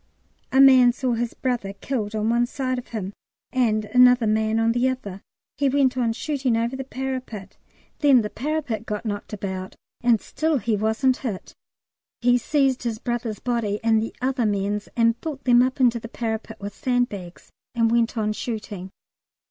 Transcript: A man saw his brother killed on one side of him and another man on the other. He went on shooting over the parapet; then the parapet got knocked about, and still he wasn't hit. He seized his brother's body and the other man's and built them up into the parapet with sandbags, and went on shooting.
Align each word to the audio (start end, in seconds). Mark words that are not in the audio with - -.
A 0.51 0.59
man 0.59 0.91
saw 0.93 1.13
his 1.13 1.35
brother 1.35 1.73
killed 1.73 2.15
on 2.15 2.27
one 2.31 2.47
side 2.47 2.79
of 2.79 2.87
him 2.87 3.13
and 3.53 3.85
another 3.85 4.25
man 4.25 4.59
on 4.59 4.71
the 4.71 4.89
other. 4.89 5.21
He 5.59 5.69
went 5.69 5.95
on 5.95 6.11
shooting 6.11 6.57
over 6.57 6.75
the 6.75 6.83
parapet; 6.83 7.57
then 7.99 8.21
the 8.23 8.31
parapet 8.31 8.87
got 8.87 9.05
knocked 9.05 9.31
about, 9.31 9.75
and 10.01 10.19
still 10.19 10.57
he 10.57 10.75
wasn't 10.75 11.17
hit. 11.17 11.53
He 12.19 12.39
seized 12.39 12.81
his 12.81 12.97
brother's 12.97 13.37
body 13.39 13.79
and 13.83 14.01
the 14.01 14.15
other 14.23 14.47
man's 14.47 14.89
and 14.97 15.21
built 15.21 15.43
them 15.43 15.61
up 15.61 15.79
into 15.79 15.99
the 15.99 16.09
parapet 16.09 16.59
with 16.59 16.73
sandbags, 16.73 17.51
and 17.75 17.91
went 17.91 18.17
on 18.17 18.33
shooting. 18.33 18.89